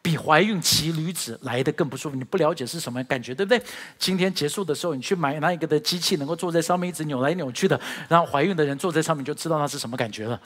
[0.01, 2.15] 比怀孕骑驴子来的更不舒服。
[2.15, 3.61] 你不了解是什么感觉，对不对？
[3.97, 10.41] 今天结束的时候，你去买那一个的机器，能够坐在上面一直扭来扭去的，然后怀孕的人坐在上面就知道那是什么感觉了，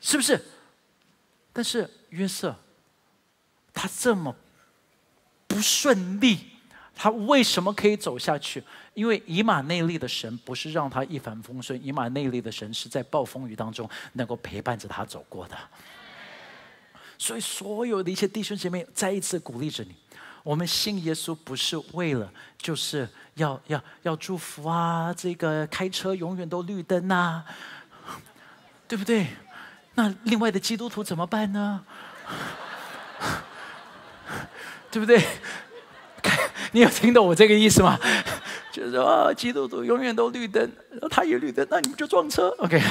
[0.00, 0.42] 是不是？
[1.52, 2.56] 但是约瑟，
[3.74, 4.34] 他这么
[5.46, 6.51] 不顺利。
[6.94, 8.62] 他为什么可以走下去？
[8.94, 15.56] 因为以马内利的神不是让他一帆风顺，以马内利的神是在暴风雨当中能够陪伴着他走过的。
[17.16, 19.94] 所以，所有的一些弟兄姐妹再一次鼓励着你：
[20.42, 27.42] 我们信耶稣不是为了就是要要要祝福啊，这个开车永远都绿灯呐，
[28.86, 29.28] 对不对？
[29.94, 31.84] 那另外的基督徒怎么办呢？
[34.90, 35.22] 对不对？
[36.72, 37.98] 你有听懂我这个意思吗？
[38.72, 40.70] 就是说，基督徒永远都绿灯，
[41.10, 42.48] 他也绿灯，那你们就撞车。
[42.58, 42.80] OK。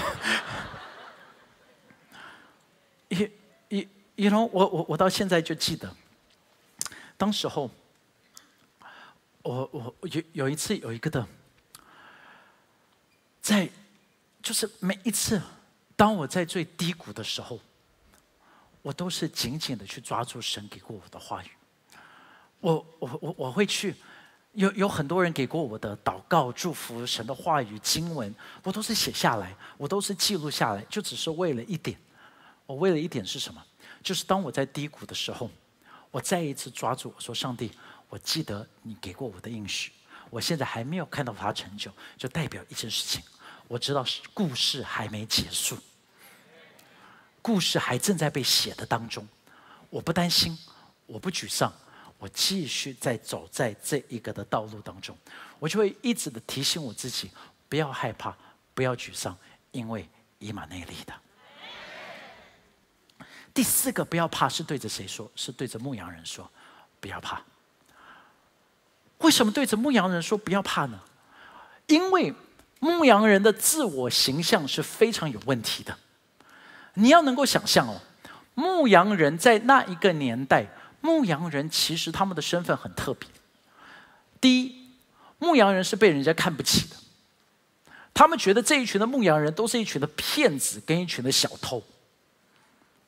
[3.10, 3.30] 一、
[3.70, 5.94] 一、一龙，我我我到现在就记得，
[7.18, 7.70] 当时候，
[9.42, 11.28] 我我有有一次有一个的，
[13.42, 13.68] 在
[14.44, 15.42] 就是每一次，
[15.96, 17.60] 当我在最低谷的时候，
[18.84, 21.48] 我都是紧紧的去抓住神给过我的话语。
[22.62, 23.96] 我我我我会去，
[24.54, 32.00] 有有很多人给过我的祷告、祝福、神的话语、经文，我都是写下来，我都是记录下来，就只是为了一点，
[32.68, 33.62] 我为了一点是什么？
[34.04, 35.50] 就是当我在低谷的时候，
[36.12, 37.72] 我再一次抓住，我说：“上帝，
[38.10, 39.92] 我记得你给过我的应许，
[40.30, 43.24] 我现在还没有看到它成就，就代表一件事情，
[43.68, 45.78] 我知道故事还没结束，
[47.42, 49.28] 故事还正在被写的当中，
[49.90, 50.56] 我不担心，
[51.08, 51.74] 我不沮丧。”
[52.22, 55.18] 我继续在走在这一个的道路当中，
[55.58, 57.32] 我就会一直的提醒我自己，
[57.68, 58.32] 不要害怕，
[58.76, 59.36] 不要沮丧，
[59.72, 60.08] 因为
[60.38, 61.14] 以马内利的。
[63.52, 65.32] 第四个不要怕是对着谁说？
[65.36, 66.48] 是对着牧羊人说，
[67.00, 67.42] 不要怕。
[69.18, 71.02] 为什么对着牧羊人说不要怕呢？
[71.88, 72.32] 因为
[72.80, 75.98] 牧羊人的自我形象是非常有问题的。
[76.94, 78.00] 你要能够想象哦，
[78.54, 80.68] 牧羊人在那一个年代。
[81.02, 83.28] 牧羊人其实他们的身份很特别。
[84.40, 84.76] 第一，
[85.40, 86.96] 牧羊人是被人家看不起的，
[88.14, 91.84] 他们觉得这一群的牧羊人都是一群的骗子跟一群的小偷，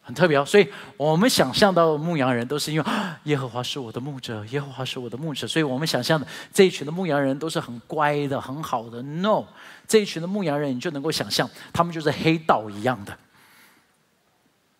[0.02, 0.46] 很特别哦。
[0.46, 2.86] 所以我们想象到牧羊人都是因为
[3.26, 9.02] 耶和华是我的牧者，耶和华是我的牧者，所以我们想象的这一群的牧羊人都是很乖的、很好的。
[9.02, 9.46] No，
[9.88, 13.18] 这一群的牧羊人你就能够想象，他们就是黑道一样的。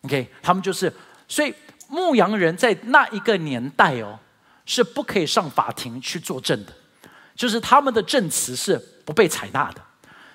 [0.02, 0.92] OK，他们就是
[1.28, 1.54] 所以。
[1.94, 4.18] 牧羊人在那一个年代哦，
[4.66, 6.72] 是不可以上法庭去作证的，
[7.36, 9.80] 就是他们的证词是不被采纳的。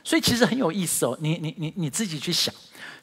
[0.02, 2.56] 所以其实很有意思哦，你你你你自己去想，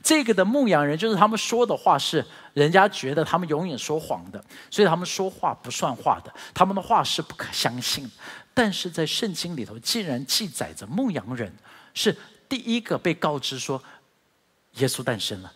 [0.02, 8.10] 这个的牧羊人就是他们说的话是人家觉得他们永远说谎的，所以他们说话不算话的，他们的话是不可相信。
[8.54, 11.52] 但是在圣经里头，竟然记载着牧羊人
[11.92, 12.16] 是
[12.48, 13.80] 第一个被告知说
[14.76, 15.52] 耶稣诞生了。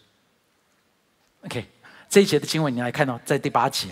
[1.46, 1.66] OK。
[2.10, 3.86] 这一节的经文，你来看到在第八节，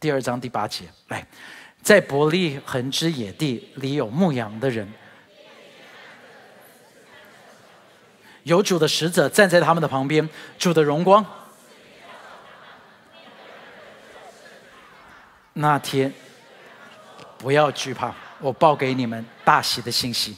[0.00, 1.24] 第二章第八节，来，
[1.80, 4.92] 在伯利恒之野地里有牧羊的人，
[8.42, 11.24] 有主的使者站在他们的旁边，主的荣光。
[15.52, 16.12] 那天
[17.38, 20.36] 不要惧怕，我报给你们大喜的信息。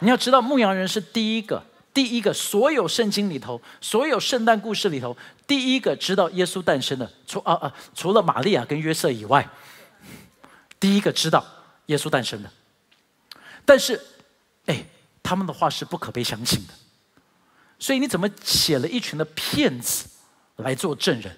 [0.00, 1.64] 你要知道，牧羊人是第一个。
[1.96, 9.48] 第一个，所有圣经里头，所有圣诞故事里头，第一个知道耶稣诞生的，除啊啊，除了玛利亚跟约瑟以外，
[10.78, 11.42] 第一个知道
[11.86, 12.50] 耶稣诞生的。
[13.64, 13.98] 但是，
[14.66, 14.84] 哎，
[15.22, 16.74] 他们的话是不可被相信的。
[17.78, 20.06] 所以你怎么写了一群的骗子
[20.56, 21.34] 来做证人？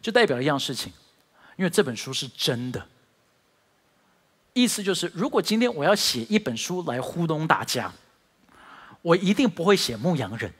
[0.00, 0.90] 就代表一样事情，
[1.56, 2.82] 因为这本书是真的。
[4.54, 7.92] 意思就是，如果今天我要写一本书来糊弄大家，
[9.02, 10.52] 我一定不会写牧羊人，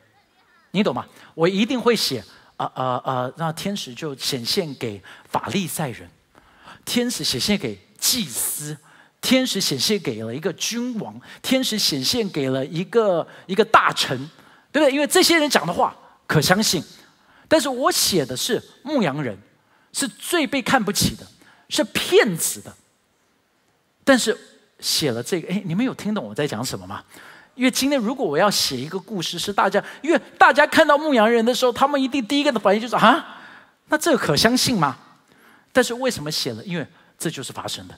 [0.70, 1.06] 你懂吗？
[1.34, 2.24] 我一定会写
[2.56, 6.08] 啊啊啊，让天使就显现给法利赛人，
[6.84, 8.76] 天使显现给祭司，
[9.20, 14.16] 天使显现给了一个君王，天使显现给了一个一个大臣，
[14.70, 14.92] 对不对？
[14.92, 15.96] 因为这些人讲的话
[16.26, 16.82] 可相信。
[17.48, 19.36] 但是我写的是牧羊人，
[19.92, 21.26] 是最被看不起的，
[21.70, 22.74] 是骗子的。
[24.04, 24.36] 但是
[24.80, 27.02] 写了这个，哎，你们有听懂我在讲什么吗？
[27.58, 33.36] 因为今天如果我要写一个故事，是大家，因为大家看到牧羊人的时候，他们一定第一个的反应就是啊，
[33.88, 34.96] 那这个可相信吗？
[35.72, 36.64] 但是为什么写了？
[36.64, 36.86] 因为
[37.18, 37.94] 这就是发生的。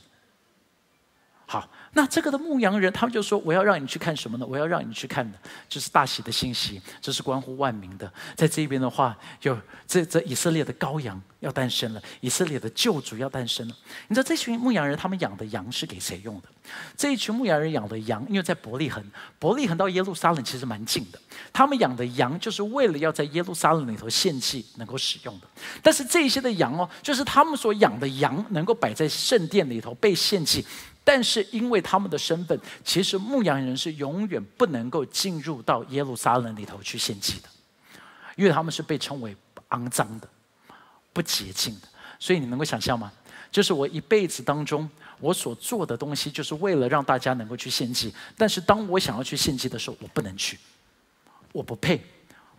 [1.47, 1.69] 好。
[1.93, 4.47] 那这个的牧羊人，他们就说：“我要让你去看什么呢？
[4.49, 5.37] 我要让你去看的，
[5.69, 8.11] 就是大喜的信息，这是关乎万民的。
[8.37, 13.75] 在这边的话，有这这以色列的羔羊要诞生了，以色列的救主要诞生了。
[14.07, 16.49] 你知道这群牧羊人他们养的羊是给谁用的？
[16.97, 19.05] 这一群牧羊人养的羊，因为在伯利恒，
[19.41, 21.19] 伯利恒到耶路撒冷其实蛮近的。
[21.53, 25.47] 他们养的羊就是为了要在耶路撒冷里头献祭能够使用的。
[25.83, 30.65] 但是这些的羊哦，就是他们所养的羊能够摆在圣殿里头被献祭。”
[31.03, 37.49] 但是因为他们的身份，其实牧羊人是永远不能够进入到耶路撒冷里头去献祭的，
[38.37, 39.37] 因为他们是被称为
[39.71, 40.29] 肮脏的、
[41.13, 41.89] 不洁净的。
[42.19, 43.11] 所以你能够想象吗？
[43.51, 48.15] 就是我一辈子当中，我所做的东西，就是为了让大家能够去献祭。
[48.37, 50.59] 但是当我想要去献祭的时候，我不能去，
[51.51, 52.01] 我不配，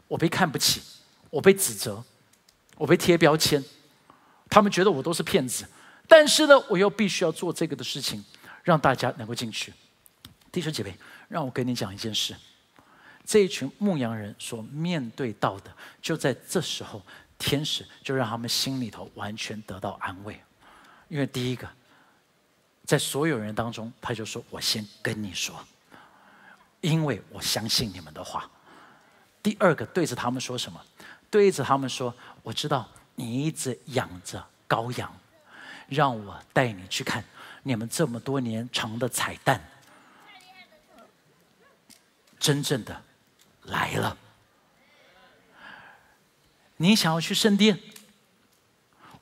[0.07, 0.81] 我被看不起，
[1.29, 2.03] 我被指责，
[2.75, 3.63] 我被贴标签，
[4.49, 5.65] 他们觉得我都是骗子。
[6.11, 8.21] 但是呢，我又必须要做这个的事情。
[8.63, 9.73] 让大家能够进去，
[10.51, 10.95] 弟兄姐妹，
[11.27, 12.35] 让我跟你讲一件事：
[13.25, 17.01] 这一群牧羊人所面对到的，就在这时候，
[17.39, 20.39] 天使就让他们心里头完全得到安慰。
[21.07, 21.67] 因为第一个，
[22.85, 25.55] 在所有人当中，他就说：“我先跟你说，
[26.81, 28.47] 因为我相信你们的话。”
[29.41, 30.79] 第二个，对着他们说什么？
[31.31, 35.11] 对着他们说：“我知道你一直养着羔羊，
[35.95, 37.23] 让我带你去看。”
[37.63, 39.61] 你们这么多年藏的彩蛋，
[42.39, 43.03] 真正的
[43.65, 44.17] 来了。
[46.77, 47.79] 你想要去圣殿？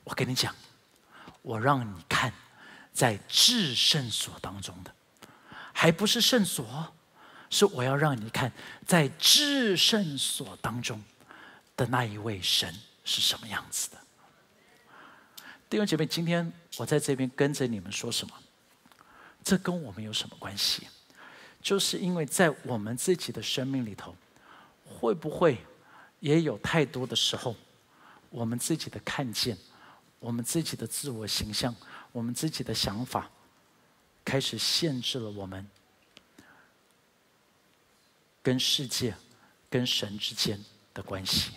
[0.06, 0.56] 我跟你讲，
[1.42, 2.32] 我让你看，
[2.94, 4.96] 在至圣所当中的，
[5.74, 6.94] 还不是圣所，
[7.50, 8.54] 是我要让你看，
[8.88, 11.04] 在至圣所当中
[11.76, 13.98] 的那一位神是什么样子的。
[15.70, 18.34] 弟兄姐妹，今天我在这边跟着你们说什么？
[19.44, 20.88] 这跟我们有什么关系？
[21.62, 24.16] 就是因为在我们自己的生命里头，
[24.84, 25.60] 会不会
[26.22, 27.56] 也有太多的时候，
[28.32, 29.56] 我们自己的看见，
[30.20, 31.76] 我们自己的自我形象，
[32.12, 33.30] 我们自己的想法，
[34.26, 35.70] 开始限制了我们
[38.42, 39.14] 跟世界、
[39.70, 40.60] 跟神之间
[40.96, 41.52] 的关系。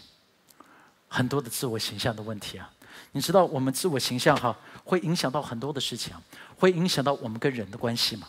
[1.08, 2.70] 很多的自我形象的问题啊！
[3.12, 6.14] 你知道我们自我形象哈，会影响到很多的事情，
[6.56, 8.26] 会影响到我们跟人的关系吗？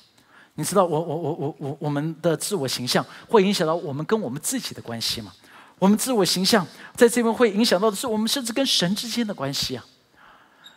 [0.55, 5.33] 你知道我我我我我我们的自我形象会影响到我们跟我们自己的关系吗？
[5.79, 6.65] 我们自我形象
[6.95, 9.83] 在这边会影响到的是我们甚至跟神之间的关系啊。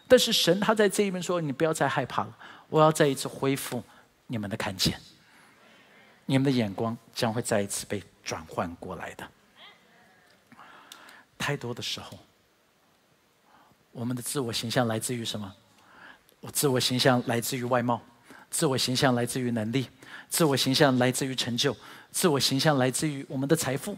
[0.08, 2.36] 但是神他在这一边说：“你不要再害怕了，
[2.68, 3.82] 我要再一次恢复
[4.28, 4.98] 你们的看见，
[6.24, 9.28] 你们的眼光将会再一次被转换过来的。”
[11.36, 12.18] 太多的时候。
[13.96, 15.50] 我们的自我形象来自于什么？
[16.40, 17.98] 我自我形象来自于外貌，
[18.50, 19.86] 自我形象来自于能力，
[20.28, 21.74] 自我形象来自于成就，
[22.10, 23.96] 自我形象来自于我们的财富。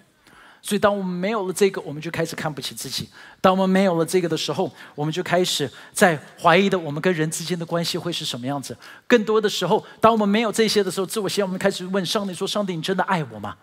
[0.62, 3.06] 所以，当我们没有了这个，我们就开始看不起自己；
[3.40, 8.76] 当我们没有了这个的时候，我们就开始在怀疑的我们跟人之间的关系会是什么样子。
[9.08, 13.56] 更多的时候，当我们没有这些的时候，自我形象，我们开始问上帝说：“上帝，你真的爱我吗？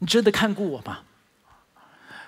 [0.00, 0.98] 你真的看顾我吗？”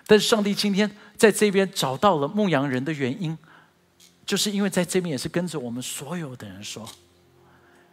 [0.05, 0.91] 但是上帝今天
[1.23, 3.39] 在这边找到了牧羊人的原因，
[4.27, 6.85] 就是因为在这边也是跟着我们所有的人说：“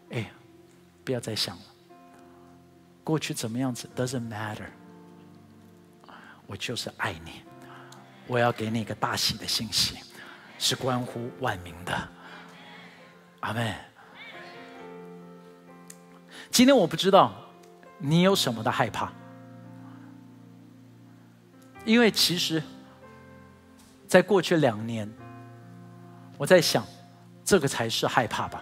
[0.10, 0.32] 哎，
[1.06, 1.64] 不要再想了，
[3.04, 4.66] 过去怎么样子 doesn't matter，
[6.48, 7.44] 我就是爱你，
[8.26, 10.00] 我要给你一个大喜的信息，
[10.58, 12.10] 是关乎万民的。”
[13.42, 13.76] 阿门。
[16.50, 17.32] 今天我不知道
[18.00, 19.14] 你有什么的害怕。
[21.86, 22.64] 因为其实，
[24.10, 25.08] 在过去两年，
[26.36, 26.84] 我在想，
[27.46, 28.62] 这个才是害怕吧。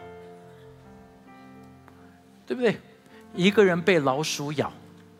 [2.45, 2.79] 对不对？
[3.33, 4.71] 一个人被老鼠咬，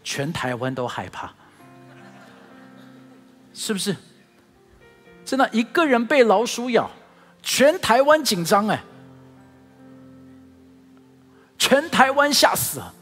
[0.04, 1.34] 全台湾都害怕，
[3.54, 3.96] 是不是？
[5.24, 6.90] 真的，一个人被老鼠咬，
[7.42, 8.84] 全台湾紧张哎，
[11.58, 12.94] 全台湾吓死了。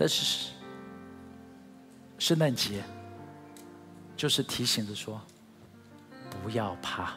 [0.00, 0.52] 但是
[2.18, 2.82] 圣诞节
[4.16, 5.20] 就是提醒着说，
[6.42, 7.12] 不要怕，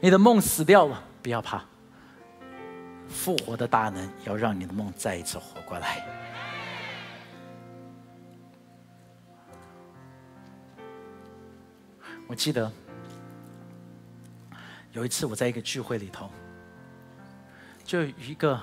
[0.00, 1.62] 你的梦死掉了，不要怕，
[3.06, 6.06] 复活的大能要让你的梦再一次活过来。
[12.26, 12.72] 我记得
[14.92, 16.30] 有一次我在一个聚会里头，
[17.84, 18.58] 就一个。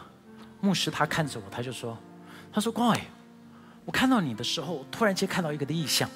[0.59, 1.97] 牧师他看着我，他就说
[2.51, 3.01] ：“他说光伟，
[3.85, 6.09] 我看到你的时候，突然间看到一个的意象。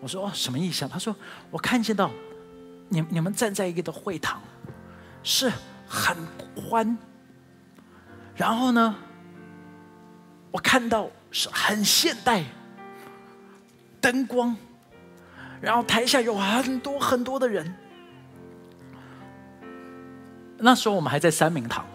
[0.00, 0.88] 我说哦，什么意象？
[0.88, 1.14] 他说
[1.50, 2.10] 我看见到
[2.88, 4.40] 你你们站在一个的会堂，
[5.22, 5.52] 是
[5.86, 6.16] 很
[6.54, 6.96] 宽。
[8.34, 8.96] 然后呢，
[10.50, 12.44] 我看到是很现代，
[14.00, 14.56] 灯光，
[15.60, 17.74] 然后台下有很多很多的人。
[20.58, 21.86] 那时候我们还在三明堂。”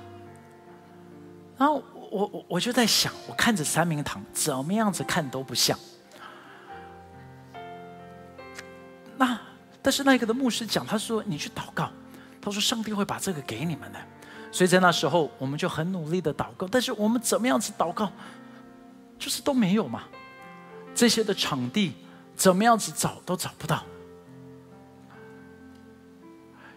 [1.60, 5.78] 然后我我我就在想，我看着三明堂怎么样子看都不像。
[9.18, 9.38] 那
[9.82, 11.92] 但是那个的牧师讲，他说你去祷告，
[12.42, 14.00] 他说上帝会把这个给你们的。
[14.54, 16.66] 所以在那时候，我们就很努力的祷告。
[16.72, 18.10] 但是我们怎么样子祷告，
[19.20, 20.04] 就是都没有嘛。
[20.96, 21.94] 这些的场地
[22.36, 23.84] 怎么样子找都找不到。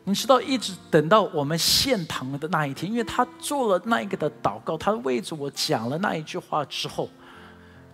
[0.05, 7.09] 你知道，一直等到我们献堂的那一天，因为他做了那一个的祷告，他为着我讲了那一句话之后，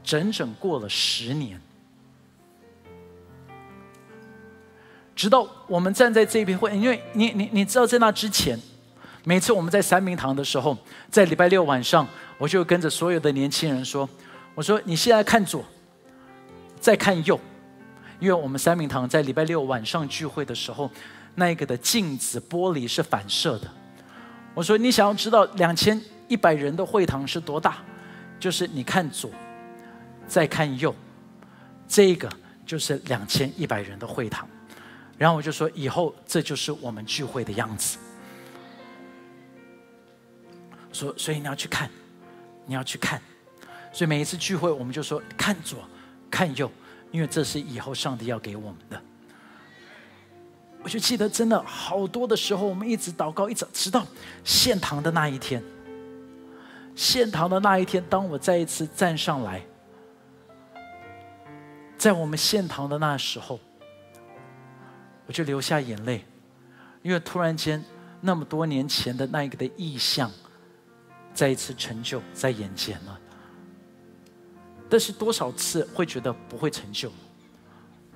[0.02, 1.60] 整整过了十年，
[5.14, 8.58] 直到我们站在这边会，因为你你你知道，在那之前，
[9.24, 10.74] 每次我们在三明堂的时候，
[11.10, 14.08] 在礼拜六晚上，我就跟着所有的年轻人说
[14.56, 15.62] ：“我说你现在看左，
[16.80, 17.38] 再看右，
[18.18, 20.90] 因为我们三明堂在礼拜六晚上聚会的时候。”
[21.34, 23.70] 那个的镜子玻璃是反射的。
[24.54, 27.78] 我说：“你想要知道两千一百人的会堂是多大？
[28.40, 29.30] 就是你看左，
[30.26, 30.94] 再看右，
[31.86, 32.28] 这个
[32.66, 34.48] 就是两千一百人的会堂。”
[35.16, 37.98] 然后我就说：“以后这就是我们聚会的样子。”
[40.92, 41.88] 说：“所以你要去看，
[42.66, 43.20] 你要去看。
[43.92, 45.78] 所以每一次聚会，我们就说看左，
[46.30, 46.70] 看右，
[47.12, 49.00] 因为这是以后上帝要给我们的。”
[50.88, 54.06] 我就记得，真的好多的时候，我们一直祷告，一直直到
[54.42, 55.62] 献堂的那一天。
[56.96, 59.62] 献堂的那一天，当我再一次站上来，
[61.98, 63.60] 在我们献堂的那时候，
[65.26, 66.24] 我就流下眼泪，
[67.02, 67.84] 因为突然间
[68.22, 70.30] 那么多年前的那一个的意象，
[71.34, 73.20] 再一次成就在眼前了。
[74.88, 77.12] 但是多少次会觉得不会成就，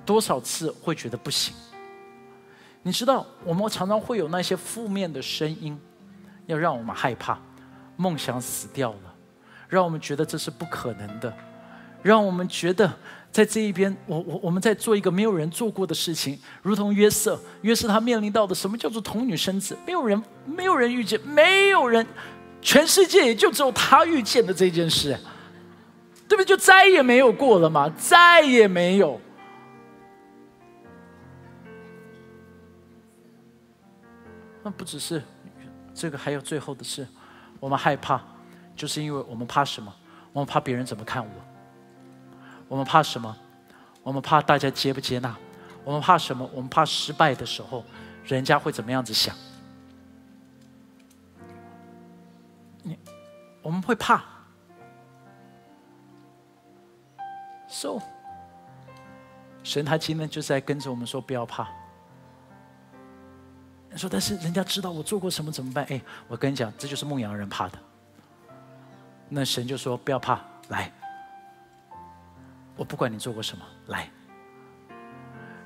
[0.07, 1.55] 多少次会觉得不行。
[2.83, 5.79] 你知道，我们常常会有那些负面的声音，
[6.47, 7.39] 要让我们害怕，
[7.97, 9.15] 梦想死掉了，
[9.69, 11.33] 让我们觉得这是不可能的，
[12.03, 12.93] 让我们觉得
[13.31, 22.05] 在这一边，我我我们在做一个没有人做过的事情，如同约瑟，约瑟他面临到的什么叫做童女生子，没有人没有人遇见，没有人，
[22.61, 25.17] 全世界也就只有他遇见的这件事，
[26.29, 26.45] 对不对？
[26.45, 29.21] 就再也没有过了嘛，再也没有。
[34.63, 35.23] 那不只是
[35.95, 37.07] 这个，还有最后的事，
[37.59, 38.21] 我们害怕，
[38.77, 39.93] 就是因为我们怕什么？
[40.33, 41.31] 我们怕别人怎么看我？
[42.69, 43.37] 我们怕什么？
[44.03, 45.37] 我们怕大家接不接纳？
[45.85, 46.49] 我们怕什么？
[46.55, 47.85] 我们怕失败的时候，
[48.25, 49.35] 人家会怎么样子想？
[52.83, 52.99] 你，
[53.63, 54.23] 我们会怕。
[57.69, 57.99] So，
[59.63, 61.69] 神他今天就在跟着我们说，不要怕。
[63.99, 65.85] 说，但是人家知道我做过什么怎么办？
[65.91, 67.79] 哎，我跟你讲，这就是牧羊人怕的。
[69.29, 70.93] 那神就说：“不要怕，来，
[72.77, 74.11] 我不管你做过什么，来，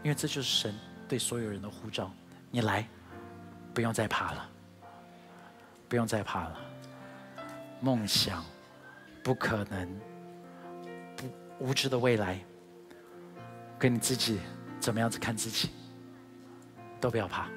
[0.03, 0.75] 因为这就是神
[1.09, 2.11] 对所有人的呼召。
[2.51, 2.87] 你来，
[3.75, 4.49] 不用再怕了，
[5.89, 6.57] 不用再怕了。
[7.81, 8.45] 梦想
[9.23, 10.01] 不可能，
[11.17, 11.25] 不
[11.59, 12.39] 无知的未来，
[13.79, 14.39] 跟你自己
[14.79, 15.71] 怎么样子看自己，
[17.01, 17.49] 都不要怕。”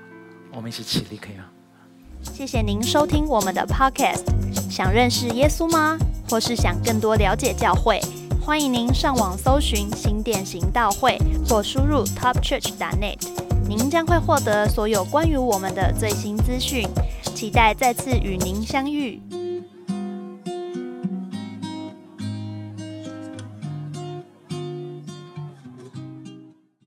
[0.52, 1.46] 我们一起起立，可以吗？
[2.34, 4.24] 谢谢您收听我们的 Podcast。
[4.70, 5.98] 想认识耶稣吗？
[6.30, 8.00] 或是想更多了解教会？
[8.42, 13.20] 欢迎您上网搜寻新店行道会，或输入 topchurch.net，
[13.68, 16.88] 您将会获得所有关于我们的最新资讯。
[17.36, 19.22] 期待再次与您相遇。